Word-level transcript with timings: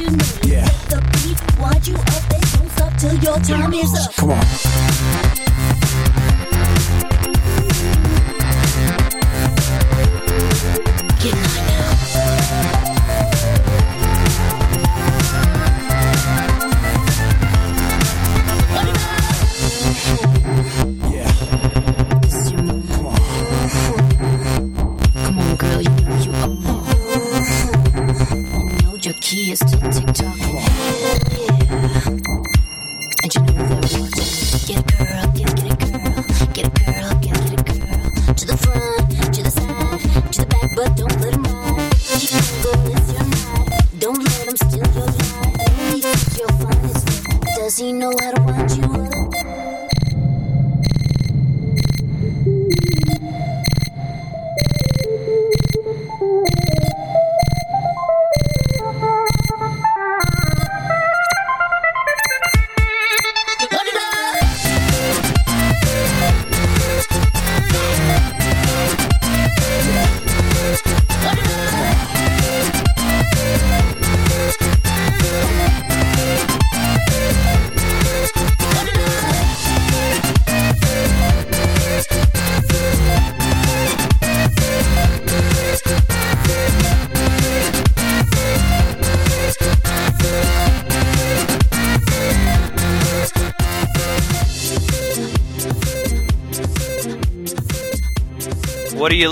you 0.00 0.10
need. 0.10 0.46
Yeah. 0.46 0.68
Hit 0.68 0.90
the 0.90 1.00
beat, 1.12 1.60
wind 1.60 1.86
you 1.86 1.96
up, 1.96 2.32
and 2.32 2.42
don't 2.52 2.70
stop 2.70 2.92
till 2.98 3.14
your 3.18 3.38
time 3.40 3.72
is 3.74 3.94
up. 3.94 4.14
Come 4.14 4.30
on. 4.30 6.09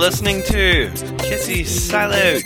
listening 0.08 0.42
to 0.42 0.88
Kissy 1.18 1.66
Sell 1.66 2.10
Out, 2.10 2.42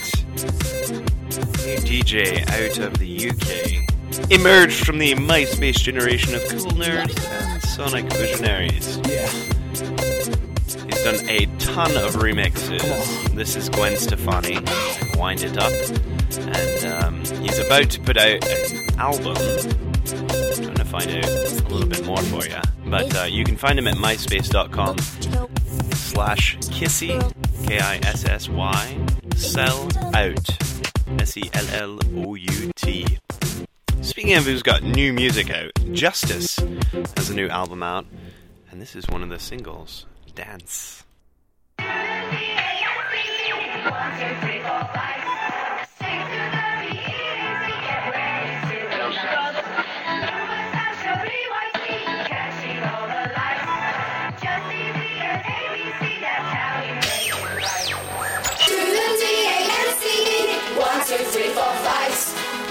new 1.64 1.78
DJ 1.86 2.40
out 2.48 2.78
of 2.78 2.98
the 2.98 3.30
UK, 3.30 4.32
emerged 4.32 4.84
from 4.84 4.98
the 4.98 5.14
MySpace 5.14 5.76
generation 5.76 6.34
of 6.34 6.40
cool 6.48 6.72
nerds 6.72 7.24
and 7.30 7.62
sonic 7.62 8.12
visionaries. 8.14 8.98
Yeah. 9.08 9.28
He's 10.86 11.04
done 11.04 11.28
a 11.28 11.46
ton 11.60 11.96
of 12.04 12.16
remixes. 12.16 13.36
This 13.36 13.54
is 13.54 13.68
Gwen 13.68 13.96
Stefani, 13.96 14.58
Wind 15.16 15.44
It 15.44 15.56
Up, 15.56 15.72
and 16.40 17.04
um, 17.04 17.20
he's 17.44 17.60
about 17.60 17.90
to 17.90 18.00
put 18.00 18.16
out 18.16 18.44
an 18.44 18.98
album. 18.98 19.36
I'm 19.36 20.64
trying 20.64 20.74
to 20.74 20.84
find 20.84 21.10
out 21.12 21.26
a 21.26 21.68
little 21.68 21.86
bit 21.86 22.04
more 22.04 22.22
for 22.22 22.44
you. 22.44 22.60
But 22.86 23.16
uh, 23.16 23.22
you 23.26 23.44
can 23.44 23.56
find 23.56 23.78
him 23.78 23.86
at 23.86 23.94
myspace.com 23.94 24.98
slash 25.94 26.56
kissy 26.58 27.22
K-I-S-S-Y, 27.72 29.06
sell 29.34 29.88
out, 30.14 30.46
S-E-L-L-O-U-T. 31.22 33.18
Speaking 34.02 34.34
of 34.34 34.44
who's 34.44 34.62
got 34.62 34.82
new 34.82 35.14
music 35.14 35.48
out, 35.48 35.70
Justice 35.90 36.58
has 37.16 37.30
a 37.30 37.34
new 37.34 37.48
album 37.48 37.82
out, 37.82 38.04
and 38.70 38.82
this 38.82 38.94
is 38.94 39.08
one 39.08 39.22
of 39.22 39.30
the 39.30 39.38
singles, 39.38 40.04
Dance. 40.34 41.04
One, 41.78 41.88
two, 44.18 44.34
three, 44.42 44.60
four, 44.60 44.88
five. 44.92 45.21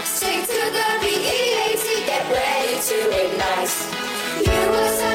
Sing 0.04 0.42
to 0.42 0.62
the 0.78 0.88
B-E-A-T, 1.00 2.06
get 2.08 2.26
ready 2.32 2.82
to 2.82 2.98
ignite. 3.22 3.76
You 4.44 4.72
were 4.72 5.11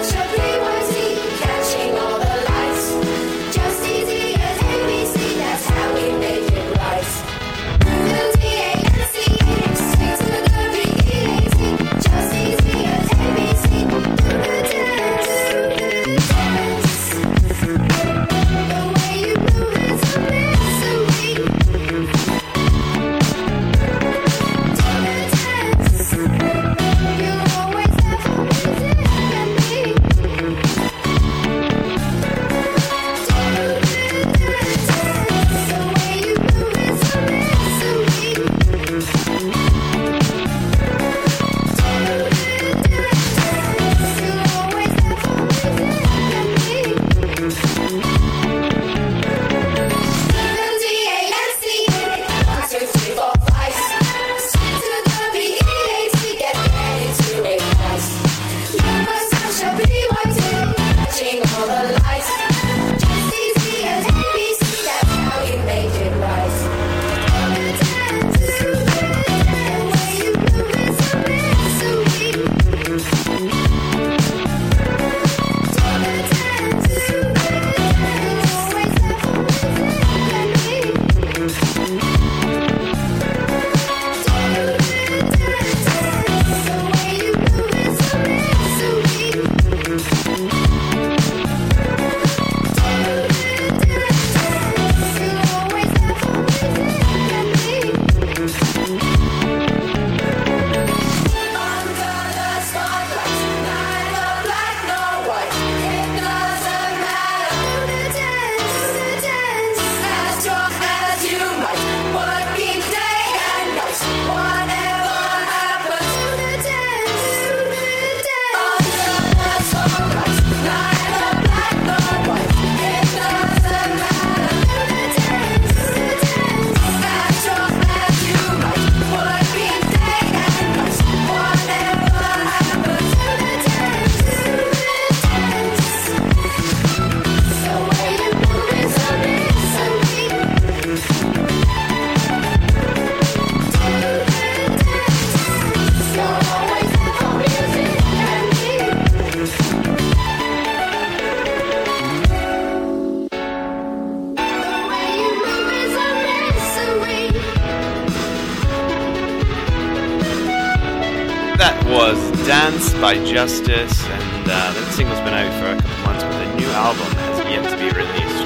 Justice, 163.37 164.02
and 164.07 164.45
uh, 164.45 164.73
that 164.73 164.93
single's 164.95 165.21
been 165.21 165.35
out 165.35 165.52
for 165.61 165.66
a 165.66 165.76
couple 165.76 166.05
months, 166.05 166.25
but 166.25 166.43
the 166.43 166.57
new 166.57 166.69
album 166.69 167.05
has 167.21 167.38
yet 167.45 167.69
to 167.69 167.76
be 167.76 167.93
released. 167.93 168.43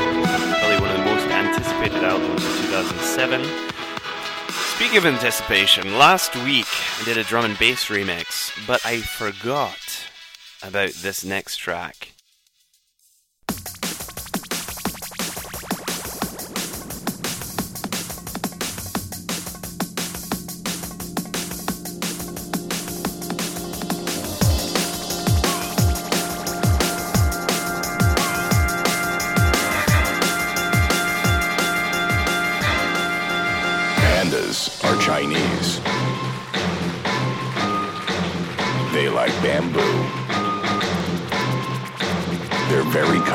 Probably 0.58 0.80
one 0.80 0.90
of 0.90 0.98
the 0.98 1.04
most 1.04 1.26
anticipated 1.30 2.02
albums 2.02 2.44
of 2.44 2.50
2007. 2.98 3.44
Speaking 4.50 4.98
of 4.98 5.06
anticipation, 5.06 5.96
last 5.96 6.34
week 6.42 6.66
I 6.98 7.04
did 7.04 7.18
a 7.18 7.22
drum 7.22 7.44
and 7.44 7.56
bass 7.56 7.84
remix, 7.84 8.50
but 8.66 8.84
I 8.84 9.00
forgot 9.00 10.08
about 10.60 10.90
this 10.90 11.24
next 11.24 11.58
track. 11.58 12.10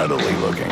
Cuddly 0.07 0.35
looking. 0.35 0.67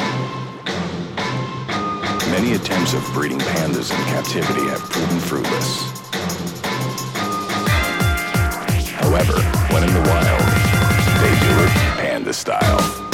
Many 2.29 2.53
attempts 2.53 2.93
of 2.93 3.03
breeding 3.13 3.39
pandas 3.39 3.89
in 3.89 3.97
captivity 4.05 4.61
have 4.67 4.81
proven 4.81 5.19
fruitless. 5.19 5.89
However, 8.91 9.41
when 9.73 9.83
in 9.83 9.91
the 9.91 10.01
wild, 10.07 10.41
they 11.23 11.33
do 11.47 11.63
it 11.63 11.71
panda 11.97 12.31
style. 12.31 13.12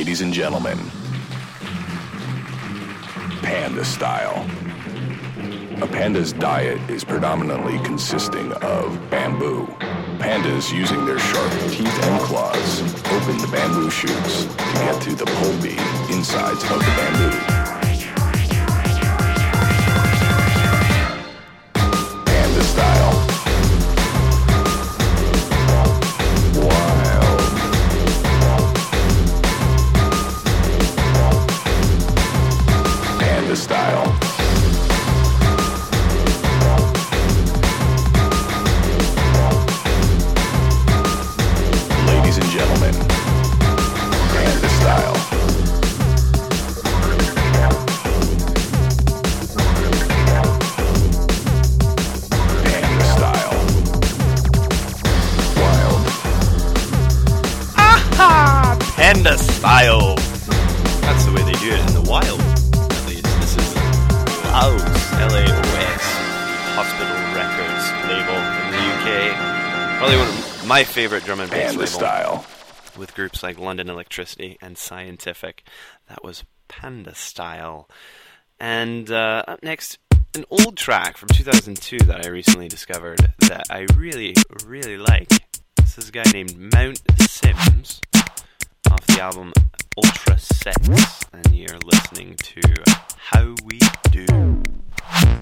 Ladies 0.00 0.22
and 0.22 0.32
gentlemen, 0.32 0.78
panda 3.42 3.84
style. 3.84 4.48
A 5.82 5.86
panda's 5.86 6.32
diet 6.32 6.80
is 6.88 7.04
predominantly 7.04 7.78
consisting 7.80 8.50
of 8.62 8.98
bamboo. 9.10 9.66
Pandas, 10.16 10.72
using 10.72 11.04
their 11.04 11.18
sharp 11.18 11.52
teeth 11.70 12.02
and 12.04 12.20
claws, 12.22 12.80
open 13.12 13.36
the 13.42 13.48
bamboo 13.52 13.90
shoots 13.90 14.46
to 14.46 14.56
get 14.56 15.02
to 15.02 15.14
the 15.14 15.26
pulpy 15.26 15.76
insides 16.14 16.62
of 16.62 16.78
the 16.78 16.94
bamboo. 16.96 17.59
probably 69.98 70.16
one 70.16 70.28
of 70.28 70.66
my 70.66 70.84
favorite 70.84 71.24
drum 71.24 71.40
and 71.40 71.50
bass 71.50 71.70
and 71.70 71.78
label, 71.78 71.90
style 71.90 72.46
with 72.96 73.14
groups 73.14 73.42
like 73.42 73.58
London 73.58 73.90
Electricity 73.90 74.56
and 74.60 74.76
Scientific. 74.76 75.64
That 76.08 76.24
was 76.24 76.44
Panda 76.68 77.14
Style. 77.14 77.88
And 78.58 79.10
uh, 79.10 79.44
up 79.48 79.62
next, 79.62 79.98
an 80.34 80.44
old 80.50 80.76
track 80.76 81.16
from 81.16 81.28
2002 81.30 81.98
that 82.06 82.26
I 82.26 82.28
recently 82.28 82.68
discovered 82.68 83.32
that 83.40 83.64
I 83.70 83.86
really, 83.96 84.34
really 84.64 84.96
like. 84.96 85.28
This 85.76 85.98
is 85.98 86.08
a 86.08 86.12
guy 86.12 86.24
named 86.32 86.56
Mount 86.56 87.00
Sims 87.20 88.00
off 88.90 89.06
the 89.06 89.20
album 89.20 89.52
Ultra 89.96 90.38
Sex, 90.38 90.88
and 91.32 91.54
you're 91.54 91.78
listening 91.84 92.36
to 92.36 92.60
How 93.16 93.54
We 93.64 93.80
Do. 94.10 94.26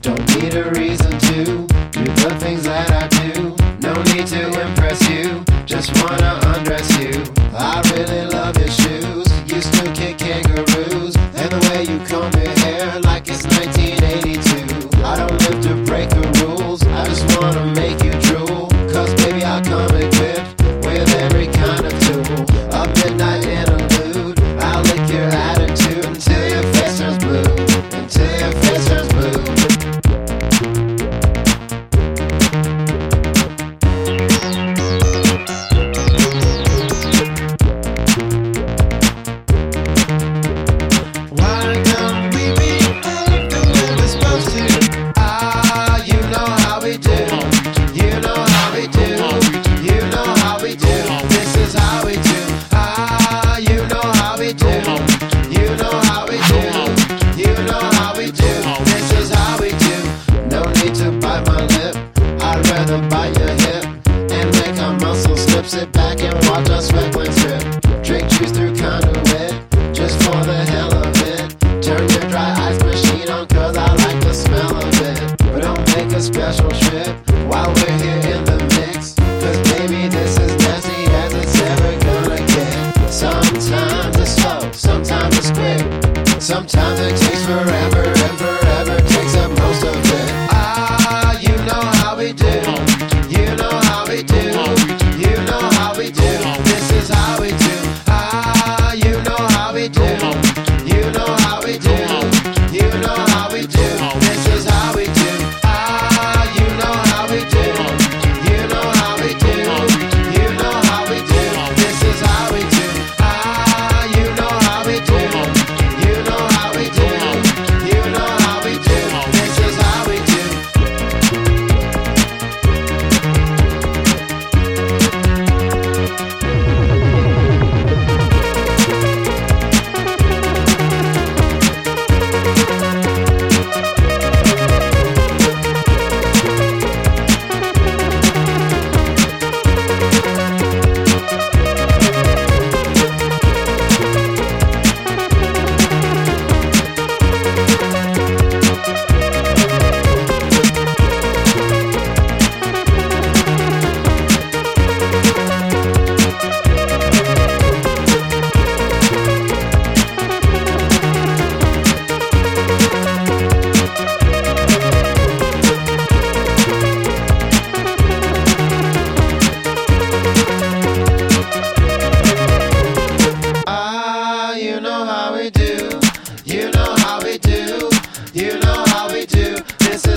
Don't 0.01 0.43
need 0.43 0.55
a 0.55 0.71
reason 0.71 1.19
to 1.19 1.45
do 1.45 2.05
the 2.05 2.37
things 2.41 2.65
that 2.65 2.91
I 2.91 3.33
do 3.33 3.58
to 4.25 4.61
impress 4.67 5.09
you. 5.09 5.45
Just 5.65 5.91
wanna 6.03 6.41
undress 6.55 6.91
you. 6.99 7.23
I 7.55 7.81
really 7.95 8.27
love 8.27 8.57
your 8.59 8.69
shoes. 8.69 9.27
Used 9.47 9.73
to 9.75 9.93
kick 9.93 10.19
kangaroos. 10.19 10.68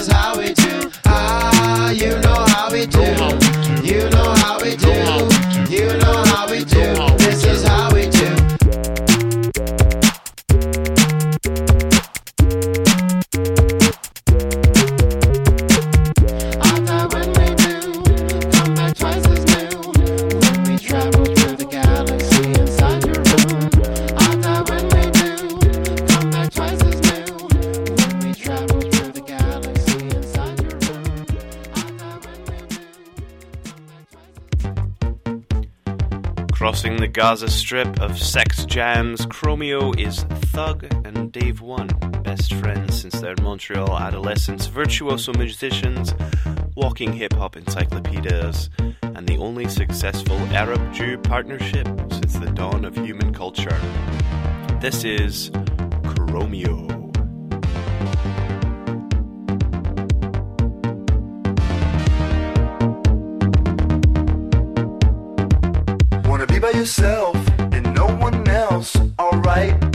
is 0.01 0.07
how 0.07 0.35
we 0.35 0.53
do. 0.53 1.00
a 37.43 37.49
strip 37.49 37.99
of 37.99 38.19
Sex 38.19 38.65
Jams. 38.65 39.25
Chromeo 39.25 39.97
is 39.97 40.23
Thug 40.53 40.83
and 41.05 41.31
Dave 41.31 41.61
One, 41.61 41.87
best 42.23 42.53
friends 42.55 43.01
since 43.01 43.19
their 43.19 43.35
Montreal 43.41 43.97
adolescence, 43.97 44.67
virtuoso 44.67 45.33
musicians, 45.33 46.13
walking 46.75 47.13
hip 47.13 47.33
hop 47.33 47.55
encyclopedias, 47.55 48.69
and 49.01 49.27
the 49.27 49.37
only 49.37 49.67
successful 49.67 50.37
Arab 50.53 50.93
Jew 50.93 51.17
partnership 51.17 51.87
since 52.11 52.33
the 52.33 52.51
dawn 52.51 52.85
of 52.85 52.95
human 52.95 53.33
culture. 53.33 53.79
This 54.79 55.03
is 55.03 55.49
Chromeo. 56.03 56.91
yourself 66.81 67.30
alright. 69.31 69.90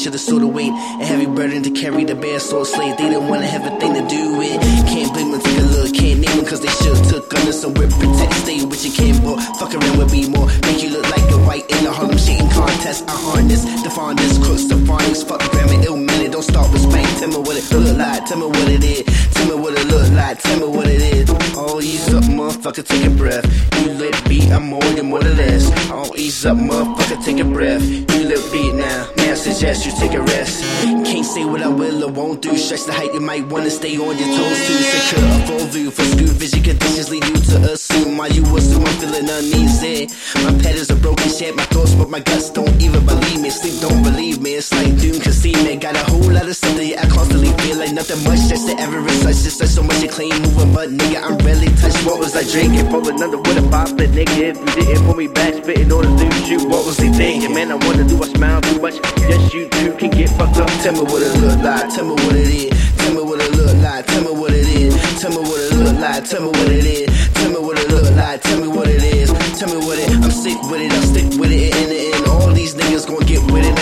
Should 0.00 0.14
have 0.14 0.22
stored 0.22 0.40
the 0.40 0.46
weight. 0.46 0.72
A 0.72 1.04
heavy 1.04 1.26
burden 1.26 1.62
to 1.62 1.70
carry 1.70 2.04
the 2.04 2.14
bear 2.14 2.40
sword 2.40 2.66
slave. 2.66 2.96
They 2.96 3.10
didn't 3.10 3.28
want 3.28 3.42
to 3.42 3.48
have 3.48 3.66
a 3.66 3.78
thing 3.78 3.92
to 3.92 4.04
do 4.08 4.38
with. 4.38 4.56
Can't 4.88 5.12
blame 5.12 5.30
them, 5.30 5.40
take 5.42 5.58
a 5.58 5.62
look. 5.76 5.92
Can't 5.92 6.20
name 6.20 6.36
them 6.36 6.46
cause 6.46 6.62
they 6.62 6.72
should 6.80 6.96
took 7.04 7.32
under 7.34 7.52
some 7.52 7.74
whip. 7.74 7.90
Protect, 7.90 8.32
stay 8.34 8.64
with 8.64 8.82
your 8.82 8.94
can't 8.94 9.22
ball. 9.22 9.38
Fuck 9.60 9.74
around 9.74 9.98
with 9.98 10.10
be 10.10 10.26
more. 10.28 10.46
Make 10.64 10.82
you 10.82 10.90
look 10.90 11.04
like 11.04 11.28
a 11.30 11.38
white 11.44 11.68
in 11.70 11.84
the 11.84 11.92
Harlem 11.92 12.16
Shaking 12.16 12.48
contest. 12.48 13.04
I 13.08 13.12
harness 13.12 13.64
the 13.84 13.90
fondest 13.90 14.42
crooks, 14.42 14.64
the 14.64 14.78
fondest. 14.88 15.28
Fuck 15.28 15.42
grammar, 15.52 15.84
ill 15.84 15.98
minute. 16.30 16.32
Don't 16.32 16.42
start 16.42 16.72
with 16.72 16.82
spank. 16.82 17.08
Tell 17.18 17.28
me 17.28 17.36
what 17.36 17.56
it 17.56 17.72
look 17.72 17.96
like. 17.96 18.24
Tell 18.26 18.38
me 18.38 18.46
what 18.46 18.68
it 18.68 18.84
is. 18.84 19.34
Tell 19.34 19.46
me 19.48 19.62
what 19.62 19.78
it 19.78 19.86
look 19.86 20.10
like. 20.12 20.38
Tell 20.42 20.58
me 20.58 20.76
what 20.76 20.86
it 20.86 21.02
is. 21.02 21.30
Oh, 21.56 21.80
ease 21.80 22.12
up, 22.14 22.24
motherfucker, 22.24 22.86
take 22.86 23.06
a 23.06 23.10
breath. 23.10 23.44
You 23.82 23.92
lit 23.92 24.16
beat, 24.28 24.50
I'm 24.50 24.66
more 24.66 24.92
than 24.96 25.06
more 25.06 25.20
than 25.20 25.36
less. 25.36 25.70
Oh, 25.90 26.12
ease 26.16 26.46
up, 26.46 26.56
motherfucker, 26.56 27.24
take 27.24 27.40
a 27.40 27.44
breath. 27.44 27.82
You 27.82 28.24
lit 28.28 28.52
beat 28.52 28.74
now. 28.74 29.08
May 29.16 29.32
I 29.32 29.34
suggest 29.34 29.86
you 29.86 29.92
take 29.92 30.14
a 30.14 30.22
rest? 30.22 30.64
Can't 31.06 31.26
say 31.26 31.44
what 31.44 31.62
I 31.62 31.68
will 31.68 32.04
or 32.04 32.12
won't 32.12 32.42
do. 32.42 32.56
Stretch 32.56 32.84
the 32.84 32.92
height, 32.92 33.12
you 33.14 33.20
might 33.20 33.46
wanna 33.46 33.70
stay 33.70 33.96
on 33.96 34.16
your 34.18 34.30
toes 34.36 34.58
too. 34.66 34.78
Secure 34.92 35.24
a 35.24 35.46
full 35.46 35.66
view 35.68 35.90
for 35.90 36.02
skewed 36.02 36.36
vision 36.40 36.62
conditions 36.62 37.10
lead 37.10 37.24
you 37.24 37.36
to 37.36 37.72
assume. 37.72 38.16
Why 38.16 38.28
you 38.28 38.44
assume 38.56 38.84
I'm 38.84 38.96
feeling 39.00 39.28
uneasy? 39.28 40.08
My 40.44 40.52
petals 40.62 40.90
are 40.90 41.00
broken 41.00 41.28
shit, 41.28 41.54
my 41.54 41.64
thoughts, 41.64 41.94
but 41.94 42.08
my 42.08 42.20
guts 42.20 42.50
don't 42.50 42.80
even 42.80 43.04
believe 43.04 43.40
me. 43.40 43.50
Sleep 43.50 43.80
don't 43.80 44.02
believe 44.02 44.40
me. 44.40 44.54
It's 44.54 44.72
like 44.72 44.96
doom 44.98 45.18
me. 45.64 45.76
Got 45.76 45.96
a 45.96 46.04
whole 46.10 46.19
lot 46.28 46.48
of 46.48 46.56
something 46.56 46.98
I 46.98 47.06
constantly 47.08 47.48
feel 47.64 47.78
like 47.78 47.92
nothing 47.92 48.22
much. 48.24 48.40
Just 48.48 48.66
the 48.66 48.76
Everest, 48.76 49.22
such 49.22 49.40
just 49.58 49.74
so 49.74 49.82
much 49.82 50.02
you 50.02 50.08
clean 50.08 50.36
moving, 50.42 50.72
but 50.74 50.90
nigga, 50.90 51.22
I'm 51.22 51.38
really 51.46 51.72
touched. 51.80 52.04
What 52.04 52.18
was 52.18 52.36
I 52.36 52.44
drinking? 52.44 52.90
For 52.90 53.00
another 53.00 53.38
with 53.38 53.56
a 53.56 53.64
pop, 53.70 53.96
but 53.96 54.10
nigga, 54.10 54.52
if 54.52 54.58
you 54.58 54.66
didn't 54.74 55.04
pull 55.06 55.16
me 55.16 55.28
back, 55.28 55.54
spitting 55.54 55.92
on 55.92 56.04
the 56.04 56.12
dude, 56.18 56.48
you, 56.48 56.58
what 56.68 56.84
was 56.84 56.98
he 56.98 57.08
thinking? 57.08 57.54
Man, 57.54 57.70
I 57.72 57.76
wanna 57.76 58.04
do, 58.04 58.20
I 58.22 58.28
smile 58.28 58.60
too 58.60 58.80
much. 58.80 58.96
Yes, 59.28 59.54
you 59.54 59.68
too 59.68 59.92
can 59.96 60.10
get 60.10 60.28
fucked 60.30 60.58
up. 60.58 60.68
Tell 60.82 60.92
me 60.92 61.02
what 61.06 61.22
it 61.22 61.32
look 61.40 61.58
like, 61.62 61.88
tell 61.94 62.04
me 62.04 62.14
what 62.20 62.36
it 62.36 62.48
is. 62.48 62.70
Tell 62.98 63.14
me 63.14 63.22
what 63.22 63.40
it 63.40 63.52
look 63.56 63.76
like, 63.80 64.06
tell 64.06 64.22
me 64.22 64.32
what 64.40 64.52
it 64.52 64.68
is. 64.68 64.92
Tell 65.20 65.30
me 65.30 65.40
what 65.40 65.60
it 65.60 65.76
look 65.76 65.98
like, 66.00 66.24
tell 66.24 66.42
me 66.42 66.48
what 66.48 66.68
it 66.68 66.84
is. 66.84 67.30
Tell 67.34 67.50
me 67.50 67.58
what 67.60 67.78
it 67.78 67.88
look 67.88 68.10
like, 68.16 68.42
tell 68.42 68.60
me 68.60 68.68
what 68.68 68.88
it 68.88 69.02
is. 69.02 69.30
Tell 69.58 69.68
me 69.68 69.78
what 69.86 69.98
it, 69.98 70.10
I'm 70.10 70.30
sick 70.30 70.60
with 70.68 70.80
it, 70.82 70.92
I'm 70.92 71.02
stick 71.02 71.40
with 71.40 71.52
it. 71.52 71.74
In 71.76 71.88
the 71.88 71.99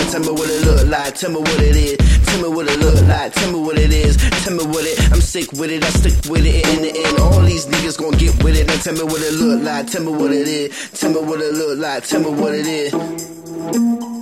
tell 0.09 0.21
me 0.21 0.31
what 0.31 0.49
it 0.49 0.65
look 0.65 0.87
like, 0.87 1.15
tell 1.15 1.31
me 1.31 1.39
what 1.39 1.61
it 1.61 1.75
is. 1.75 1.97
Tell 2.25 2.41
me 2.41 2.55
what 2.55 2.67
it 2.67 2.79
look 2.79 3.07
like, 3.07 3.33
tell 3.33 3.51
me 3.51 3.59
what 3.59 3.77
it 3.77 3.93
is. 3.93 4.17
Tell 4.43 4.55
me 4.55 4.65
what 4.65 4.85
it, 4.85 4.99
I'm 5.11 5.21
sick 5.21 5.51
with 5.53 5.71
it, 5.71 5.83
I 5.83 5.89
stick 5.89 6.31
with 6.31 6.45
it. 6.45 6.67
In 6.67 6.81
the 6.81 6.91
end, 7.05 7.19
all 7.19 7.41
these 7.41 7.65
niggas 7.67 7.97
gon' 7.97 8.13
get 8.17 8.43
with 8.43 8.57
it. 8.57 8.67
Now 8.67 8.77
tell 8.77 8.93
me 8.93 9.03
what 9.03 9.21
it 9.21 9.33
look 9.33 9.63
like, 9.63 9.87
tell 9.87 10.03
me 10.03 10.11
what 10.11 10.31
it 10.31 10.47
is. 10.47 10.91
Tell 10.99 11.11
me 11.13 11.21
what 11.21 11.41
it 11.41 11.53
look 11.53 11.77
like, 11.79 12.03
tell 12.05 12.21
me 12.21 12.29
what 12.29 12.53
it 12.53 12.65
is. 12.65 14.18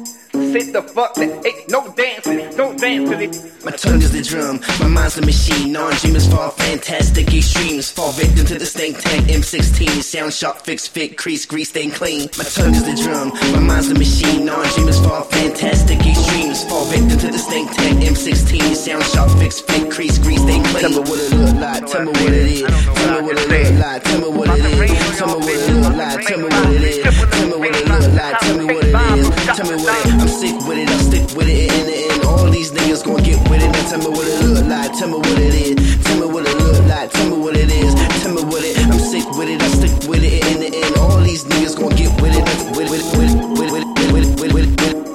Sit 0.58 0.74
the 0.74 0.82
fuck, 0.82 1.14
that 1.14 1.46
ain't 1.46 1.70
no 1.70 1.94
dancing, 1.94 2.50
no 2.58 2.74
dancing. 2.74 3.30
My 3.64 3.72
tongue 3.72 4.02
is 4.02 4.12
the 4.12 4.24
drum, 4.24 4.60
my 4.80 4.88
mind's 4.88 5.14
the 5.14 5.22
machine. 5.22 5.72
Non-dreamers 5.72 6.28
fall 6.34 6.50
fantastic 6.50 7.32
extremes. 7.32 7.92
Fall 7.92 8.12
victim 8.14 8.44
to 8.48 8.58
the 8.58 8.66
stank 8.66 8.98
tank 8.98 9.28
M16. 9.28 10.02
Sound 10.02 10.34
sharp, 10.34 10.62
fix, 10.62 10.88
fit, 10.88 11.16
crease, 11.16 11.46
grease, 11.46 11.70
stain 11.70 11.92
clean. 11.92 12.30
My 12.40 12.44
tongue 12.44 12.74
is 12.74 12.84
the 12.86 12.96
drum, 12.98 13.30
my 13.54 13.60
mind's 13.60 13.90
the 13.90 14.00
machine. 14.00 14.46
Non-dreamers 14.46 15.00
fall 15.06 15.22
fantastic 15.26 16.00
extremes. 16.00 16.64
Fall 16.64 16.86
victim 16.86 17.20
to 17.20 17.28
the 17.28 17.38
stank 17.38 17.70
tank 17.76 18.00
M16. 18.02 18.74
Sound 18.74 19.04
sharp, 19.04 19.30
fix, 19.38 19.62
fit, 19.62 19.92
crease, 19.92 20.18
grease, 20.18 20.42
stain 20.42 20.64
clean. 20.64 20.82
Tell 20.82 20.90
me 20.90 21.06
what 21.06 21.20
it 21.22 21.38
look 21.38 21.56
like, 21.62 21.86
tell 21.86 22.02
me 22.02 22.12
what 22.18 22.34
it 22.34 22.34
is. 22.34 22.62
Tell 22.66 23.22
me 23.22 23.28
what 23.30 23.38
it 23.38 23.46
look 23.46 23.78
like, 23.78 24.04
tell 24.04 24.22
me 24.22 24.30
what 24.34 24.50
it 24.50 24.66
is. 24.66 25.18
Tell 25.20 25.28
me 25.28 25.34
what 25.38 25.54
it 25.54 25.70
look 25.70 25.96
like, 25.96 26.26
tell 26.26 26.38
me 26.42 26.50
what 26.50 26.74
it 26.74 26.82
is. 26.82 26.98
Tell 27.06 27.46
me 27.46 27.56
what 27.62 27.76
it 27.78 27.86
look 27.86 28.14
like, 28.18 28.40
tell 28.40 28.58
me 28.58 28.66
what 28.66 28.84
it 28.84 29.20
is. 29.20 29.30
Tell 29.46 29.66
me 29.70 29.76
what 29.84 30.06
it, 30.06 30.18
I'm 30.18 30.47
sick 30.48 30.68
with 30.68 30.78
it, 30.78 30.90
I'm 30.90 31.00
stick 31.00 31.26
with 31.36 31.50
it. 31.50 31.72
In 31.72 31.86
the 31.88 31.96
end, 32.12 32.24
all 32.26 32.50
these 32.50 32.72
niggas 32.72 33.04
gon' 33.04 33.22
get 33.24 33.40
with 33.50 33.62
it. 33.62 33.72
Now 33.72 33.84
tell 33.90 34.00
me 34.00 34.10
what 34.16 34.28
it 34.28 34.46
look 34.46 34.66
like, 34.66 34.92
tell 34.94 35.10
me 35.10 35.18
what 35.18 35.40
it 35.40 35.54
is. 35.54 35.76
Tell 36.04 36.20
me 36.20 36.26
what 36.34 36.46
it 36.48 36.56
look 36.56 36.86
like, 36.88 37.12
tell 37.12 37.30
me 37.30 37.38
what 37.38 37.56
it 37.58 37.72
is. 37.72 37.94
Tell 38.24 38.34
me 38.34 38.44
what 38.44 38.64
it, 38.64 38.78
I'm 38.80 39.00
sick 39.00 39.28
with 39.38 39.50
it, 39.50 39.62
I 39.62 39.68
stick 39.68 40.10
with 40.10 40.24
it. 40.24 40.46
In 40.52 40.60
the 40.64 40.70
end, 40.72 40.96
all 40.98 41.20
these 41.22 41.44
niggas 41.44 41.76
gon' 41.76 41.96
get 41.96 42.12
with 42.22 42.36
it. 42.36 42.44
With 42.78 42.92
it, 42.92 43.04
with 43.18 43.32
it, 43.32 43.40
with 43.60 43.74
it, 43.76 43.88
with 44.14 44.24
it, 44.24 44.40
with 44.40 44.56
it, 44.56 44.72
with 44.80 44.88
it, 44.88 45.12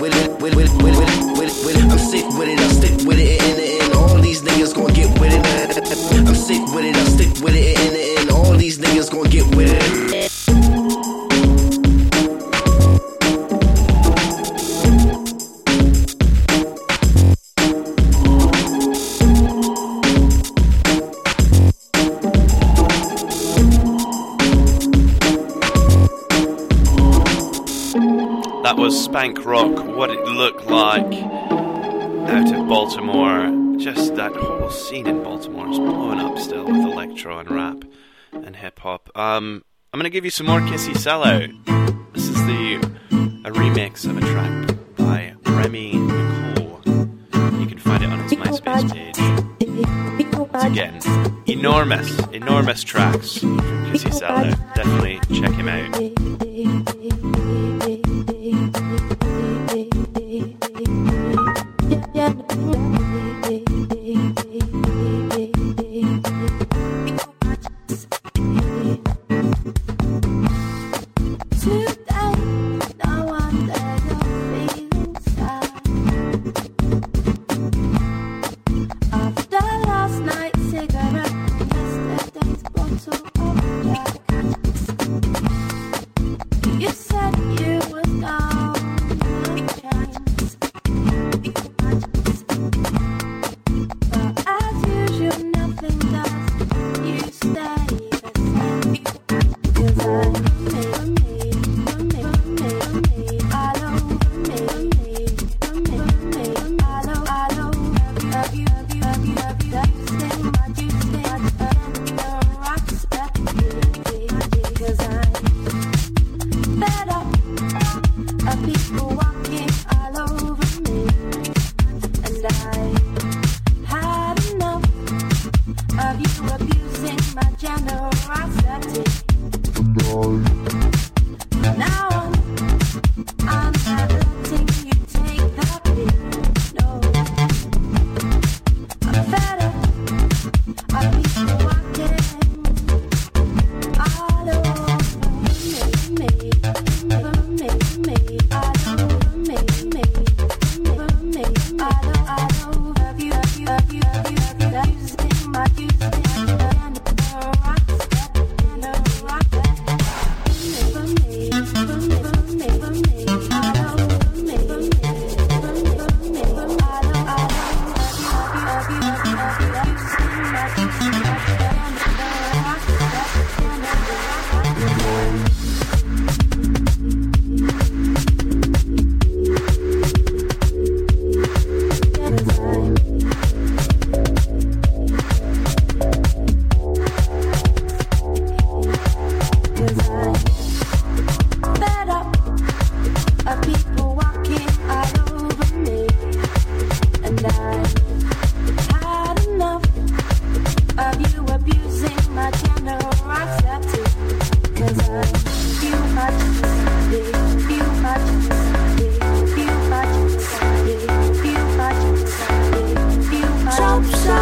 with 0.00 0.14
it, 0.16 0.30
with 0.40 0.56
it, 0.56 0.72
with 0.82 0.96
it, 0.96 1.54
with 1.64 1.76
it. 1.76 1.84
I'm 1.92 1.98
sick 1.98 2.26
with 2.38 2.48
it, 2.48 2.58
I 2.58 2.68
stick 2.72 2.96
with 3.06 3.18
it. 3.18 3.42
In 3.42 3.54
the 3.60 3.66
end, 3.82 3.92
all 3.94 4.18
these 4.18 4.42
niggas 4.42 4.74
gon' 4.74 4.92
get 4.94 5.10
with 5.20 5.32
it. 5.32 5.42
I'm 6.28 6.34
sick 6.34 6.64
with 6.74 6.84
it, 6.84 6.96
I 6.96 7.04
stick 7.04 7.21
scene 34.92 35.06
in 35.06 35.22
Baltimore 35.22 35.70
is 35.70 35.78
blowing 35.78 36.20
up 36.20 36.38
still 36.38 36.66
with 36.66 36.84
electro 36.84 37.38
and 37.38 37.50
rap 37.50 37.82
and 38.30 38.54
hip 38.54 38.78
hop. 38.78 39.08
Um, 39.16 39.64
I'm 39.90 39.98
gonna 39.98 40.10
give 40.10 40.26
you 40.26 40.30
some 40.30 40.44
more 40.44 40.60
Kissy 40.60 40.94
Sell 40.94 41.24
Out. 41.24 41.48
This 42.12 42.28
is 42.28 42.34
the 42.44 42.74
a 43.46 43.50
remix 43.52 44.04
of 44.04 44.18
a 44.18 44.20
track 44.20 44.76
by 44.98 45.34
Remi 45.46 45.94
Nicole. 45.94 46.82
You 47.58 47.66
can 47.66 47.78
find 47.78 48.04
it 48.04 48.10
on 48.10 48.18
his 48.18 48.32
MySpace 48.32 48.92
page. 48.92 49.16
Once 50.52 50.64
again, 50.64 51.00
enormous, 51.46 52.18
enormous 52.26 52.84
tracks 52.84 53.38
from 53.38 53.60
Kissy 53.86 54.12
Sell 54.12 54.30
Out. 54.30 54.58
Definitely 54.74 55.20
check 55.40 55.52
him 55.52 55.68
out. 55.70 56.02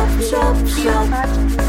drop, 0.00 0.56
drop. 0.82 1.59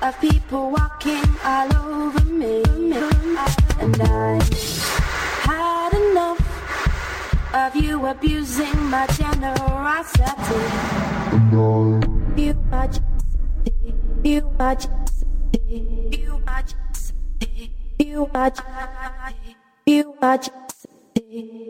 Of 0.00 0.20
people 0.20 0.70
walking 0.70 1.24
all 1.44 1.76
over 1.76 2.24
me. 2.24 2.62
And 3.80 3.96
I 4.00 4.38
had 5.44 5.92
enough 5.94 7.54
of 7.54 7.76
you 7.76 8.06
abusing 8.06 8.78
my 8.90 9.06
generosity. 9.08 10.60
You 12.36 12.56
are 12.72 12.86
just, 12.86 13.02
you 14.24 14.52
are 14.58 14.74
just, 14.74 15.24
you 16.10 16.42
are 16.46 16.62
just, 16.62 17.14
you 17.98 18.30
are 18.34 18.50
just, 18.50 18.64
you 19.86 20.14
are 20.22 20.38
just, 20.38 20.86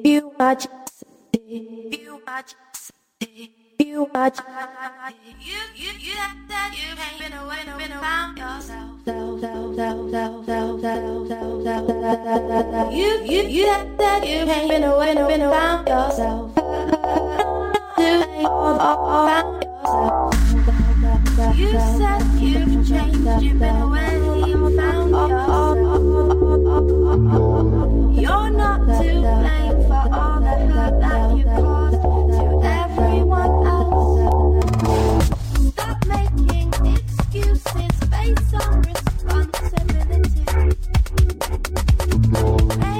you 0.04 0.32
are 0.38 0.54
just, 0.54 1.04
you 1.48 2.22
are 2.26 2.42
just. 2.42 2.67
You 3.80 4.10
just, 4.12 4.42
you, 5.40 5.54
you, 5.76 5.92
you, 6.00 6.14
that 6.48 6.74
you 6.74 6.88
ain't 6.98 7.18
been 7.20 7.32
away, 7.38 7.62
been 7.78 7.92
around 7.92 8.36
yourself. 8.36 8.90
You, 12.92 13.22
you, 13.24 13.42
you 13.48 13.66
have 13.68 13.96
that 13.98 14.26
you 14.26 14.50
ain't 14.50 14.68
been 14.68 14.82
away, 14.82 15.14
been 15.14 15.42
around 15.42 15.86
yourself. 15.86 16.52
You 17.98 18.04
ain't 18.04 18.46
all, 18.46 18.80
all 18.80 19.26
around 19.26 19.62
yourself. 19.62 20.34
You 21.56 21.70
said 21.70 22.22
you've 22.40 22.88
changed, 22.88 23.42
you've 23.42 23.60
been 23.60 23.76
away, 23.76 24.08
found 24.76 25.10
yourself. 25.10 25.76
You're 28.18 28.50
not 28.50 28.80
to 28.86 29.02
blame 29.20 29.80
for 29.86 30.02
all 30.12 30.40
the 30.40 30.54
hurt 30.66 31.00
that 31.00 31.36
you 31.36 31.44
caused 31.44 31.87
some 38.36 38.82
responsibility. 38.82 40.44
They 42.80 42.97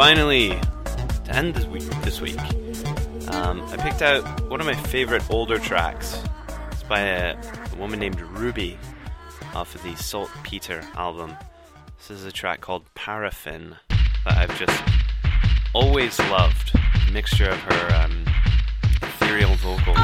Finally, 0.00 0.58
to 1.26 1.36
end 1.36 1.54
this 1.54 1.66
week, 1.66 1.82
this 2.00 2.22
week 2.22 2.40
um, 3.28 3.60
I 3.68 3.76
picked 3.76 4.00
out 4.00 4.24
one 4.48 4.58
of 4.58 4.64
my 4.64 4.72
favorite 4.72 5.22
older 5.28 5.58
tracks. 5.58 6.24
It's 6.72 6.82
by 6.84 7.00
a, 7.00 7.36
a 7.70 7.76
woman 7.76 8.00
named 8.00 8.18
Ruby 8.18 8.78
off 9.54 9.74
of 9.74 9.82
the 9.82 9.94
Saltpeter 9.96 10.82
album. 10.94 11.36
This 11.98 12.08
is 12.12 12.24
a 12.24 12.32
track 12.32 12.62
called 12.62 12.86
Paraffin 12.94 13.76
that 14.24 14.38
I've 14.38 14.58
just 14.58 14.82
always 15.74 16.18
loved. 16.18 16.72
A 17.06 17.12
mixture 17.12 17.50
of 17.50 17.58
her 17.58 17.94
um, 18.02 18.24
ethereal 19.02 19.54
vocals. 19.56 19.99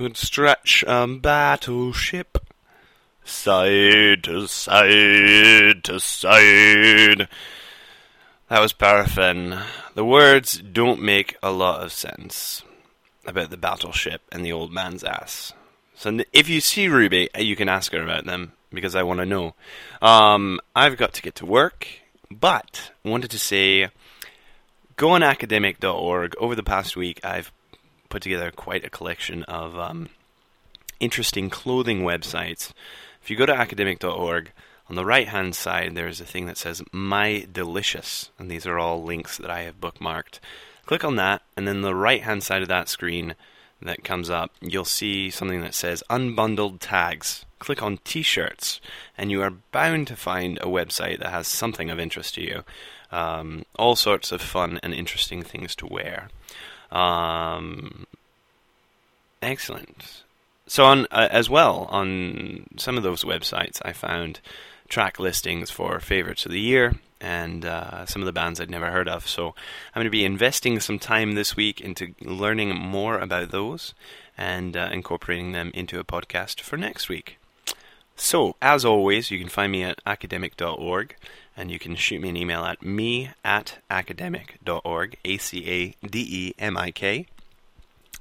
Good 0.00 0.16
stretch, 0.16 0.82
a 0.86 1.06
battleship. 1.06 2.38
Side 3.22 4.24
to 4.24 4.46
side 4.46 5.84
to 5.84 6.00
side. 6.00 7.28
That 8.48 8.60
was 8.62 8.72
paraffin. 8.72 9.58
The 9.94 10.04
words 10.06 10.56
don't 10.56 11.02
make 11.02 11.36
a 11.42 11.52
lot 11.52 11.82
of 11.82 11.92
sense 11.92 12.62
about 13.26 13.50
the 13.50 13.58
battleship 13.58 14.22
and 14.32 14.42
the 14.42 14.52
old 14.52 14.72
man's 14.72 15.04
ass. 15.04 15.52
So 15.94 16.20
if 16.32 16.48
you 16.48 16.62
see 16.62 16.88
Ruby, 16.88 17.28
uh, 17.34 17.42
you 17.42 17.54
can 17.54 17.68
ask 17.68 17.92
her 17.92 18.02
about 18.02 18.24
them 18.24 18.52
because 18.72 18.94
I 18.94 19.02
want 19.02 19.20
to 19.20 19.26
know. 19.26 19.54
Um, 20.00 20.60
I've 20.74 20.96
got 20.96 21.12
to 21.12 21.22
get 21.22 21.34
to 21.34 21.44
work, 21.44 21.86
but 22.30 22.90
wanted 23.04 23.30
to 23.32 23.38
say 23.38 23.90
go 24.96 25.10
on 25.10 25.20
academik.org. 25.20 26.36
Over 26.38 26.54
the 26.54 26.62
past 26.62 26.96
week, 26.96 27.20
I've 27.22 27.52
put 28.10 28.22
together 28.22 28.50
quite 28.50 28.84
a 28.84 28.90
collection 28.90 29.42
of 29.44 29.78
um, 29.78 30.10
interesting 31.00 31.48
clothing 31.48 32.02
websites. 32.02 32.72
If 33.22 33.30
you 33.30 33.36
go 33.36 33.46
to 33.46 33.54
academik.org, 33.54 34.52
on 34.90 34.96
the 34.96 35.04
right 35.04 35.28
hand 35.28 35.54
side, 35.54 35.94
there's 35.94 36.20
a 36.20 36.26
thing 36.26 36.46
that 36.46 36.58
says 36.58 36.82
My 36.92 37.46
Delicious, 37.50 38.30
and 38.38 38.50
these 38.50 38.66
are 38.66 38.78
all 38.78 39.02
links 39.02 39.38
that 39.38 39.50
I 39.50 39.62
have 39.62 39.80
bookmarked. 39.80 40.40
Click 40.84 41.04
on 41.04 41.16
that, 41.16 41.42
and 41.56 41.66
then 41.66 41.82
the 41.82 41.94
right 41.94 42.22
hand 42.22 42.42
side 42.42 42.62
of 42.62 42.68
that 42.68 42.88
screen 42.88 43.36
that 43.80 44.04
comes 44.04 44.28
up, 44.28 44.50
you'll 44.60 44.84
see 44.84 45.30
something 45.30 45.60
that 45.62 45.74
says 45.74 46.02
Unbundled 46.10 46.78
Tags. 46.80 47.46
Click 47.60 47.82
on 47.82 47.98
T 47.98 48.22
shirts, 48.22 48.80
and 49.16 49.30
you 49.30 49.42
are 49.42 49.50
bound 49.50 50.08
to 50.08 50.16
find 50.16 50.58
a 50.58 50.66
website 50.66 51.20
that 51.20 51.30
has 51.30 51.46
something 51.46 51.88
of 51.88 52.00
interest 52.00 52.34
to 52.34 52.42
you. 52.42 52.64
Um, 53.12 53.64
all 53.76 53.96
sorts 53.96 54.32
of 54.32 54.42
fun 54.42 54.80
and 54.82 54.92
interesting 54.92 55.42
things 55.42 55.74
to 55.76 55.86
wear. 55.86 56.28
Um, 56.90 58.06
excellent. 59.42 60.22
So 60.66 60.84
on 60.84 61.06
uh, 61.10 61.28
as 61.30 61.50
well 61.50 61.88
on 61.90 62.66
some 62.76 62.96
of 62.96 63.02
those 63.02 63.24
websites, 63.24 63.80
I 63.84 63.92
found 63.92 64.40
track 64.88 65.18
listings 65.18 65.70
for 65.70 66.00
favorites 66.00 66.44
of 66.46 66.52
the 66.52 66.60
year 66.60 66.94
and 67.20 67.64
uh, 67.64 68.06
some 68.06 68.22
of 68.22 68.26
the 68.26 68.32
bands 68.32 68.60
I'd 68.60 68.70
never 68.70 68.90
heard 68.90 69.08
of. 69.08 69.26
So 69.26 69.48
I'm 69.48 70.00
going 70.00 70.04
to 70.04 70.10
be 70.10 70.24
investing 70.24 70.80
some 70.80 70.98
time 70.98 71.32
this 71.32 71.56
week 71.56 71.80
into 71.80 72.14
learning 72.20 72.74
more 72.76 73.18
about 73.18 73.50
those 73.50 73.94
and 74.36 74.76
uh, 74.76 74.88
incorporating 74.92 75.52
them 75.52 75.70
into 75.74 76.00
a 76.00 76.04
podcast 76.04 76.60
for 76.60 76.76
next 76.76 77.08
week. 77.08 77.38
So, 78.16 78.56
as 78.60 78.84
always, 78.84 79.30
you 79.30 79.38
can 79.38 79.48
find 79.48 79.72
me 79.72 79.82
at 79.82 80.04
academik.org 80.04 81.16
and 81.56 81.70
you 81.70 81.78
can 81.78 81.96
shoot 81.96 82.20
me 82.20 82.28
an 82.28 82.36
email 82.36 82.64
at 82.64 82.82
me 82.82 83.30
at 83.44 83.78
academik.org, 83.90 85.16
A 85.24 85.38
C 85.38 85.68
A 85.68 86.06
D 86.06 86.26
E 86.28 86.54
M 86.58 86.76
I 86.76 86.90
K. 86.90 87.26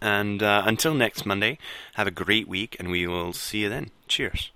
And 0.02 0.42
uh, 0.42 0.64
until 0.66 0.94
next 0.94 1.26
Monday, 1.26 1.58
have 1.96 2.08
a 2.08 2.12
great 2.12 2.48
week 2.48 2.76
and 2.80 2.90
we 2.90 3.06
will 3.08 3.34
see 3.34 3.60
you 3.60 3.70
then. 3.70 3.92
Cheers. 4.08 4.52